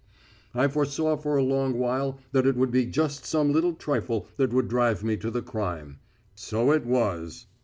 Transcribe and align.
I 0.55 0.67
foresaw 0.67 1.15
for 1.15 1.37
a 1.37 1.43
long 1.43 1.77
while 1.77 2.17
that 2.31 2.47
it 2.47 2.55
would 2.57 2.71
be 2.71 2.87
just 2.87 3.23
some 3.23 3.53
little 3.53 3.73
trifle 3.75 4.27
that 4.37 4.51
would 4.51 4.67
drive 4.67 5.03
me 5.03 5.15
to 5.17 5.29
the 5.29 5.43
crime. 5.43 5.99
So 6.33 6.71
it 6.71 6.87
was. 6.87 7.45